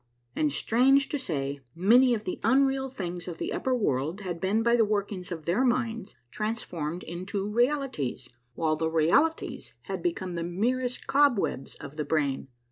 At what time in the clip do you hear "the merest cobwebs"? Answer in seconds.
10.33-11.75